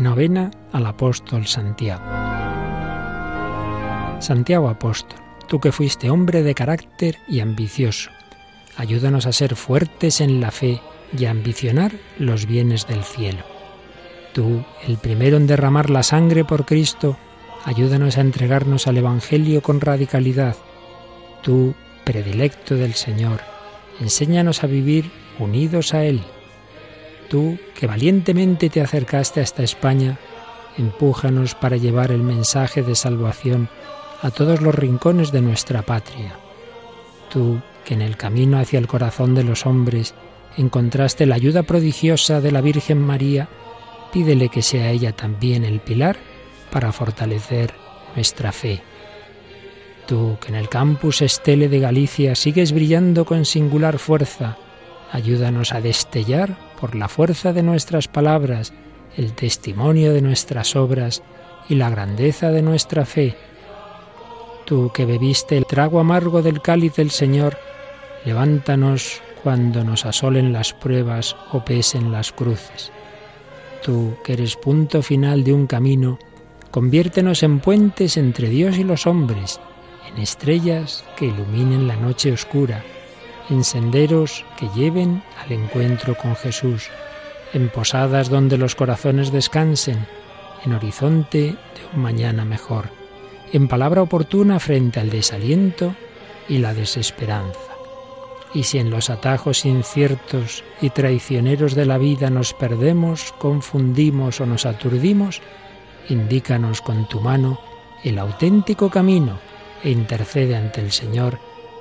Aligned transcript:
Novena 0.00 0.50
al 0.72 0.86
apóstol 0.86 1.46
Santiago. 1.46 2.02
Santiago 4.18 4.70
apóstol, 4.70 5.18
tú 5.46 5.60
que 5.60 5.72
fuiste 5.72 6.08
hombre 6.08 6.42
de 6.42 6.54
carácter 6.54 7.18
y 7.28 7.40
ambicioso, 7.40 8.10
ayúdanos 8.78 9.26
a 9.26 9.32
ser 9.32 9.56
fuertes 9.56 10.22
en 10.22 10.40
la 10.40 10.52
fe 10.52 10.80
y 11.16 11.26
a 11.26 11.30
ambicionar 11.30 11.92
los 12.18 12.46
bienes 12.46 12.86
del 12.86 13.04
cielo. 13.04 13.44
Tú, 14.32 14.64
el 14.86 14.96
primero 14.96 15.36
en 15.36 15.46
derramar 15.46 15.90
la 15.90 16.02
sangre 16.02 16.46
por 16.46 16.64
Cristo, 16.64 17.18
ayúdanos 17.66 18.16
a 18.16 18.22
entregarnos 18.22 18.86
al 18.86 18.96
Evangelio 18.96 19.60
con 19.60 19.82
radicalidad. 19.82 20.56
Tú, 21.42 21.74
predilecto 22.04 22.74
del 22.74 22.94
Señor, 22.94 23.40
enséñanos 24.00 24.64
a 24.64 24.66
vivir 24.66 25.10
unidos 25.38 25.92
a 25.92 26.04
Él. 26.04 26.22
Tú, 27.30 27.58
que 27.76 27.86
valientemente 27.86 28.68
te 28.70 28.80
acercaste 28.80 29.40
hasta 29.40 29.62
España, 29.62 30.18
empújanos 30.76 31.54
para 31.54 31.76
llevar 31.76 32.10
el 32.10 32.24
mensaje 32.24 32.82
de 32.82 32.96
salvación 32.96 33.68
a 34.20 34.32
todos 34.32 34.60
los 34.60 34.74
rincones 34.74 35.30
de 35.30 35.40
nuestra 35.40 35.82
patria. 35.82 36.34
Tú, 37.32 37.60
que 37.84 37.94
en 37.94 38.02
el 38.02 38.16
camino 38.16 38.58
hacia 38.58 38.80
el 38.80 38.88
corazón 38.88 39.36
de 39.36 39.44
los 39.44 39.64
hombres 39.64 40.12
encontraste 40.56 41.24
la 41.24 41.36
ayuda 41.36 41.62
prodigiosa 41.62 42.40
de 42.40 42.50
la 42.50 42.60
Virgen 42.62 43.00
María, 43.00 43.48
pídele 44.12 44.48
que 44.48 44.62
sea 44.62 44.90
ella 44.90 45.12
también 45.12 45.64
el 45.64 45.78
pilar 45.78 46.16
para 46.72 46.90
fortalecer 46.90 47.74
nuestra 48.16 48.50
fe. 48.50 48.82
Tú, 50.08 50.36
que 50.40 50.48
en 50.48 50.56
el 50.56 50.68
campus 50.68 51.22
Estele 51.22 51.68
de 51.68 51.78
Galicia 51.78 52.34
sigues 52.34 52.72
brillando 52.72 53.24
con 53.24 53.44
singular 53.44 54.00
fuerza, 54.00 54.58
ayúdanos 55.12 55.72
a 55.72 55.80
destellar 55.80 56.56
por 56.80 56.94
la 56.94 57.08
fuerza 57.08 57.52
de 57.52 57.62
nuestras 57.62 58.08
palabras, 58.08 58.72
el 59.16 59.32
testimonio 59.32 60.12
de 60.12 60.22
nuestras 60.22 60.76
obras 60.76 61.22
y 61.68 61.74
la 61.74 61.90
grandeza 61.90 62.50
de 62.50 62.62
nuestra 62.62 63.04
fe. 63.04 63.36
Tú 64.64 64.90
que 64.94 65.04
bebiste 65.04 65.56
el 65.56 65.66
trago 65.66 66.00
amargo 66.00 66.42
del 66.42 66.62
cáliz 66.62 66.96
del 66.96 67.10
Señor, 67.10 67.58
levántanos 68.24 69.20
cuando 69.42 69.84
nos 69.84 70.06
asolen 70.06 70.52
las 70.52 70.72
pruebas 70.72 71.36
o 71.52 71.64
pesen 71.64 72.12
las 72.12 72.32
cruces. 72.32 72.92
Tú 73.82 74.16
que 74.24 74.34
eres 74.34 74.56
punto 74.56 75.02
final 75.02 75.42
de 75.42 75.52
un 75.52 75.66
camino, 75.66 76.18
conviértenos 76.70 77.42
en 77.42 77.60
puentes 77.60 78.16
entre 78.16 78.48
Dios 78.48 78.78
y 78.78 78.84
los 78.84 79.06
hombres, 79.06 79.60
en 80.08 80.22
estrellas 80.22 81.04
que 81.16 81.26
iluminen 81.26 81.88
la 81.88 81.96
noche 81.96 82.32
oscura, 82.32 82.84
en 83.50 83.64
senderos 83.64 84.44
que 84.56 84.68
lleven 84.68 85.22
al 85.44 85.52
encuentro 85.52 86.16
con 86.16 86.36
Jesús, 86.36 86.88
en 87.52 87.68
posadas 87.68 88.30
donde 88.30 88.56
los 88.56 88.74
corazones 88.74 89.32
descansen, 89.32 90.06
en 90.64 90.72
horizonte 90.72 91.38
de 91.40 91.56
un 91.94 92.00
mañana 92.00 92.44
mejor, 92.44 92.90
en 93.52 93.68
palabra 93.68 94.02
oportuna 94.02 94.60
frente 94.60 95.00
al 95.00 95.10
desaliento 95.10 95.94
y 96.48 96.58
la 96.58 96.74
desesperanza. 96.74 97.58
Y 98.52 98.64
si 98.64 98.78
en 98.78 98.90
los 98.90 99.10
atajos 99.10 99.64
inciertos 99.64 100.64
y 100.80 100.90
traicioneros 100.90 101.74
de 101.74 101.86
la 101.86 101.98
vida 101.98 102.30
nos 102.30 102.52
perdemos, 102.52 103.32
confundimos 103.38 104.40
o 104.40 104.46
nos 104.46 104.66
aturdimos, 104.66 105.40
indícanos 106.08 106.80
con 106.80 107.08
tu 107.08 107.20
mano 107.20 107.60
el 108.02 108.18
auténtico 108.18 108.90
camino 108.90 109.38
e 109.84 109.90
intercede 109.90 110.56
ante 110.56 110.80
el 110.80 110.90
Señor 110.90 111.38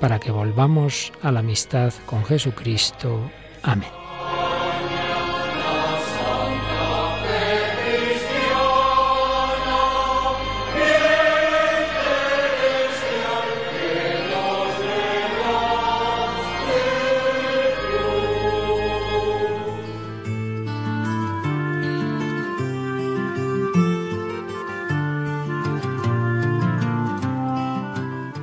para 0.00 0.18
que 0.18 0.30
volvamos 0.30 1.12
a 1.22 1.30
la 1.30 1.40
amistad 1.40 1.92
con 2.06 2.24
Jesucristo. 2.24 3.30
Amén. 3.62 3.99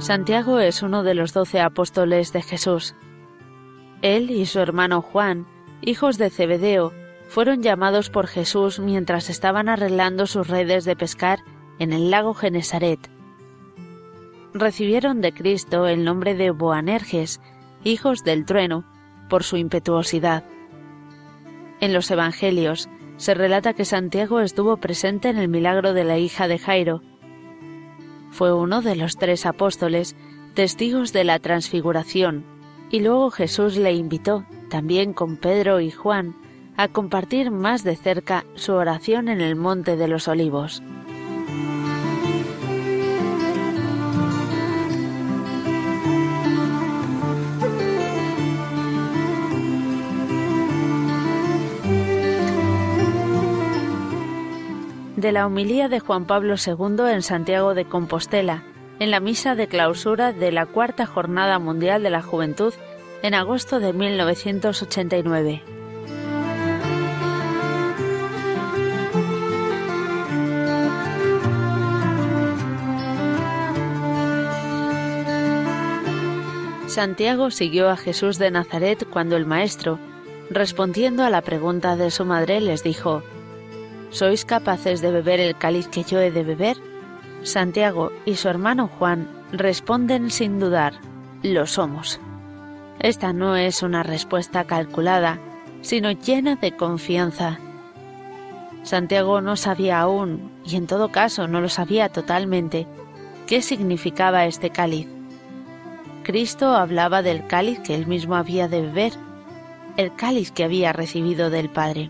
Santiago 0.07 0.59
es 0.59 0.84
uno 0.84 1.03
de 1.03 1.13
los 1.13 1.34
doce 1.34 1.59
apóstoles 1.59 2.31
de 2.31 2.41
Jesús. 2.41 2.95
Él 4.01 4.31
y 4.31 4.45
su 4.45 4.59
hermano 4.59 5.01
Juan, 5.01 5.45
hijos 5.81 6.18
de 6.18 6.29
Zebedeo, 6.29 6.94
fueron 7.28 7.62
llamados 7.62 8.09
por 8.09 8.28
Jesús 8.28 8.79
mientras 8.79 9.29
estaban 9.29 9.67
arreglando 9.67 10.25
sus 10.25 10.47
redes 10.47 10.85
de 10.85 10.96
pescar 10.96 11.40
en 11.78 11.91
el 11.91 12.09
lago 12.09 12.34
Genesaret. 12.34 13.09
Recibieron 14.53 15.19
de 15.19 15.34
Cristo 15.34 15.88
el 15.88 16.06
nombre 16.06 16.35
de 16.35 16.51
Boanerges, 16.51 17.41
hijos 17.84 18.23
del 18.23 18.46
trueno, 18.46 18.85
por 19.28 19.44
su 19.44 19.57
impetuosidad. 19.57 20.46
En 21.81 21.91
los 21.91 22.09
Evangelios 22.09 22.88
se 23.17 23.34
relata 23.34 23.73
que 23.73 23.84
Santiago 23.84 24.40
estuvo 24.40 24.78
presente 24.78 25.28
en 25.28 25.38
el 25.38 25.50
milagro 25.50 25.91
de 25.91 26.06
la 26.06 26.17
hija 26.17 26.47
de 26.47 26.59
Jairo, 26.59 27.01
fue 28.32 28.54
uno 28.54 28.82
de 28.82 28.96
los 28.96 29.18
tres 29.18 29.46
apóstoles, 29.46 30.16
testigos 30.54 31.14
de 31.14 31.24
la 31.24 31.40
transfiguración, 31.40 32.46
y 32.90 33.02
luego 33.02 33.32
Jesús 33.32 33.78
le 33.78 33.94
invitó, 33.94 34.46
también 34.70 35.14
con 35.14 35.38
Pedro 35.38 35.80
y 35.80 35.92
Juan, 35.92 36.36
a 36.78 36.88
compartir 36.88 37.52
más 37.52 37.84
de 37.84 37.96
cerca 37.96 38.46
su 38.56 38.74
oración 38.74 39.30
en 39.30 39.42
el 39.42 39.56
Monte 39.56 39.98
de 39.98 40.08
los 40.08 40.28
Olivos. 40.28 40.84
De 55.17 55.31
la 55.31 55.47
homilía 55.47 55.89
de 55.89 56.00
Juan 56.00 56.25
Pablo 56.25 56.55
II 56.63 57.11
en 57.11 57.23
Santiago 57.23 57.73
de 57.73 57.85
Compostela, 57.85 58.63
en 59.00 59.09
la 59.09 59.19
misa 59.19 59.55
de 59.55 59.67
clausura 59.67 60.31
de 60.31 60.51
la 60.51 60.67
Cuarta 60.67 61.07
Jornada 61.07 61.57
Mundial 61.57 62.03
de 62.03 62.11
la 62.11 62.22
Juventud 62.22 62.73
en 63.23 63.33
agosto 63.33 63.79
de 63.79 63.94
1989. 63.94 65.63
Santiago 76.85 77.49
siguió 77.49 77.89
a 77.89 77.97
Jesús 77.97 78.38
de 78.38 78.51
Nazaret 78.51 79.07
cuando 79.09 79.35
el 79.35 79.47
Maestro, 79.47 79.99
respondiendo 80.51 81.23
a 81.23 81.31
la 81.31 81.41
pregunta 81.41 81.95
de 81.95 82.11
su 82.11 82.23
madre, 82.23 82.61
les 82.61 82.84
dijo, 82.84 83.23
¿Sois 84.09 84.45
capaces 84.45 85.01
de 85.01 85.12
beber 85.12 85.40
el 85.40 85.57
cáliz 85.57 85.88
que 85.88 86.03
yo 86.03 86.19
he 86.19 86.31
de 86.31 86.44
beber? 86.44 86.78
Santiago 87.44 88.12
y 88.25 88.35
su 88.35 88.47
hermano 88.47 88.88
Juan 88.88 89.29
responden 89.51 90.31
sin 90.31 90.59
dudar, 90.59 90.94
lo 91.44 91.66
somos. 91.66 92.19
Esta 93.00 93.34
no 93.34 93.56
es 93.56 93.84
una 93.84 94.03
respuesta 94.03 94.63
calculada, 94.63 95.40
sino 95.81 96.12
llena 96.12 96.56
de 96.56 96.75
confianza. 96.75 97.59
Santiago 98.84 99.41
no 99.41 99.56
sabía 99.56 100.00
aún, 100.00 100.51
y 100.66 100.78
en 100.78 100.88
todo 100.88 101.09
caso 101.09 101.47
no 101.47 101.62
lo 101.62 101.69
sabía 101.69 102.09
totalmente, 102.09 102.88
qué 103.46 103.62
significaba 103.62 104.46
este 104.46 104.69
cáliz. 104.69 105.07
Cristo 106.23 106.75
hablaba 106.75 107.22
del 107.22 107.46
cáliz 107.47 107.79
que 107.79 107.96
él 107.96 108.07
mismo 108.07 108.35
había 108.35 108.67
de 108.67 108.81
beber, 108.81 109.13
el 109.97 110.16
cáliz 110.16 110.51
que 110.51 110.63
había 110.63 110.94
recibido 110.94 111.50
del 111.50 111.69
Padre. 111.69 112.09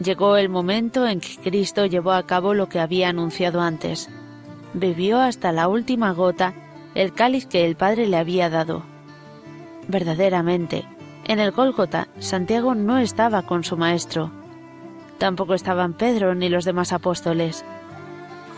Llegó 0.00 0.36
el 0.36 0.48
momento 0.48 1.06
en 1.06 1.20
que 1.20 1.36
Cristo 1.36 1.86
llevó 1.86 2.12
a 2.12 2.26
cabo 2.26 2.52
lo 2.52 2.68
que 2.68 2.80
había 2.80 3.08
anunciado 3.08 3.60
antes. 3.60 4.10
Bebió 4.74 5.20
hasta 5.20 5.52
la 5.52 5.68
última 5.68 6.12
gota 6.12 6.54
el 6.94 7.12
cáliz 7.12 7.46
que 7.46 7.64
el 7.64 7.76
Padre 7.76 8.06
le 8.06 8.16
había 8.16 8.50
dado. 8.50 8.82
Verdaderamente, 9.88 10.84
en 11.24 11.40
el 11.40 11.50
Gólgota, 11.50 12.08
Santiago 12.18 12.74
no 12.74 12.98
estaba 12.98 13.42
con 13.42 13.64
su 13.64 13.76
Maestro. 13.76 14.30
Tampoco 15.18 15.54
estaban 15.54 15.94
Pedro 15.94 16.34
ni 16.34 16.48
los 16.48 16.64
demás 16.64 16.92
apóstoles. 16.92 17.64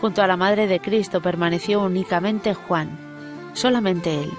Junto 0.01 0.21
a 0.21 0.27
la 0.27 0.37
Madre 0.37 0.67
de 0.67 0.79
Cristo 0.79 1.21
permaneció 1.21 1.81
únicamente 1.81 2.53
Juan, 2.53 2.97
solamente 3.53 4.23
él. 4.23 4.31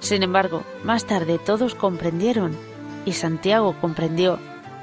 Sin 0.00 0.22
embargo, 0.22 0.64
más 0.82 1.04
tarde 1.04 1.38
todos 1.38 1.74
comprendieron, 1.74 2.56
y 3.06 3.12
Santiago 3.12 3.74
comprendió, 3.80 4.38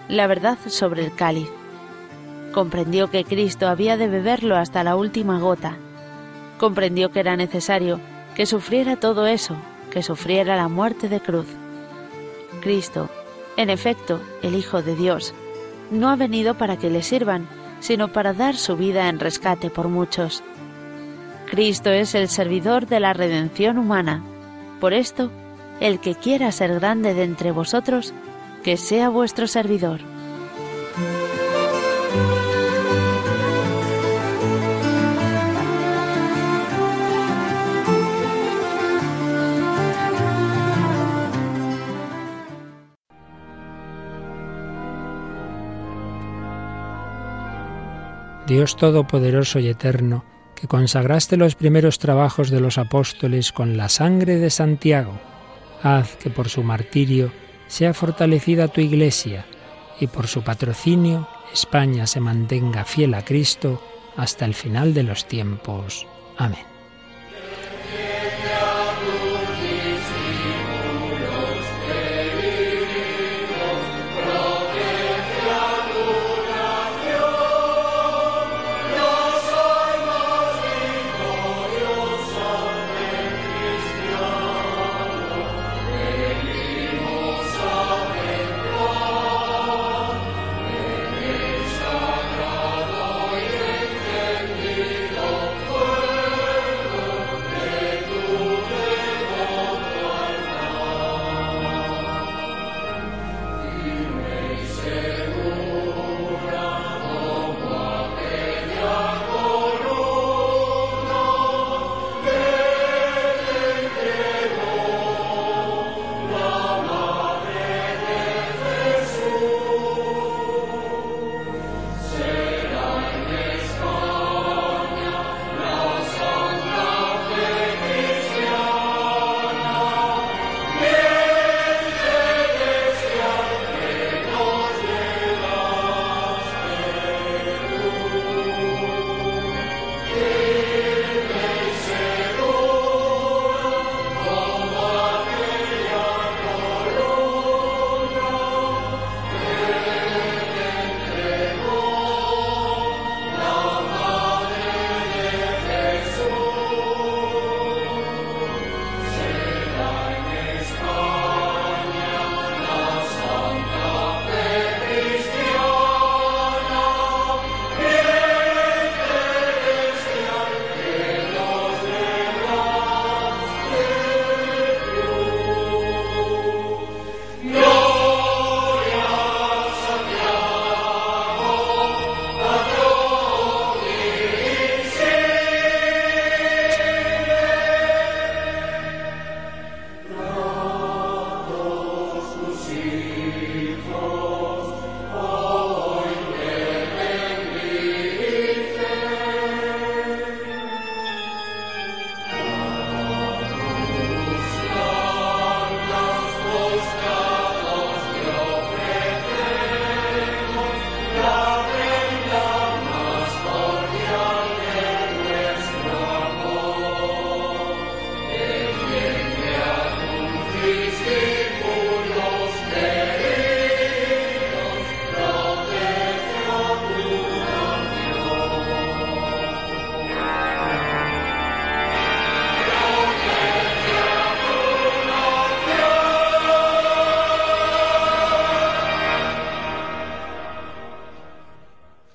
la 0.09 0.27
verdad 0.27 0.57
sobre 0.67 1.05
el 1.05 1.13
cáliz. 1.13 1.47
Comprendió 2.51 3.09
que 3.11 3.23
Cristo 3.23 3.67
había 3.67 3.95
de 3.95 4.07
beberlo 4.07 4.57
hasta 4.57 4.83
la 4.83 4.95
última 4.95 5.39
gota. 5.39 5.77
Comprendió 6.57 7.11
que 7.11 7.19
era 7.19 7.37
necesario 7.37 8.01
que 8.35 8.45
sufriera 8.47 8.95
todo 8.95 9.27
eso, 9.27 9.55
que 9.91 10.01
sufriera 10.01 10.55
la 10.55 10.67
muerte 10.67 11.09
de 11.09 11.19
cruz. 11.19 11.45
Cristo, 12.59 13.07
en 13.55 13.69
efecto, 13.69 14.19
el 14.41 14.55
Hijo 14.55 14.81
de 14.81 14.95
Dios, 14.95 15.33
no 15.91 16.09
ha 16.09 16.15
venido 16.15 16.55
para 16.55 16.77
que 16.77 16.89
le 16.89 17.03
sirvan, 17.03 17.47
sino 17.79 18.11
para 18.11 18.33
dar 18.33 18.55
su 18.55 18.75
vida 18.75 19.09
en 19.09 19.19
rescate 19.19 19.69
por 19.69 19.89
muchos. 19.89 20.43
Cristo 21.49 21.91
es 21.91 22.15
el 22.15 22.29
servidor 22.29 22.87
de 22.87 22.99
la 22.99 23.13
redención 23.13 23.77
humana. 23.77 24.23
Por 24.79 24.93
esto, 24.93 25.31
el 25.79 25.99
que 25.99 26.15
quiera 26.15 26.51
ser 26.51 26.79
grande 26.79 27.13
de 27.13 27.23
entre 27.23 27.51
vosotros, 27.51 28.13
que 28.63 28.77
sea 28.77 29.09
vuestro 29.09 29.47
servidor. 29.47 30.01
Dios 48.49 48.75
Todopoderoso 48.77 49.59
y 49.59 49.67
Eterno, 49.67 50.25
que 50.55 50.67
consagraste 50.67 51.37
los 51.37 51.53
primeros 51.53 51.99
trabajos 51.99 52.49
de 52.49 52.59
los 52.59 52.79
apóstoles 52.79 53.51
con 53.51 53.77
la 53.77 53.89
sangre 53.89 54.37
de 54.37 54.49
Santiago, 54.49 55.19
haz 55.83 56.15
que 56.15 56.31
por 56.31 56.49
su 56.49 56.63
martirio 56.63 57.31
sea 57.69 57.93
fortalecida 57.93 58.67
tu 58.67 58.81
Iglesia 58.81 59.45
y 60.01 60.07
por 60.07 60.27
su 60.27 60.43
patrocinio 60.43 61.29
España 61.53 62.05
se 62.07 62.19
mantenga 62.19 62.83
fiel 62.83 63.13
a 63.13 63.23
Cristo 63.23 63.81
hasta 64.17 64.43
el 64.43 64.53
final 64.53 64.93
de 64.93 65.03
los 65.03 65.25
tiempos. 65.25 66.05
Amén. 66.37 66.78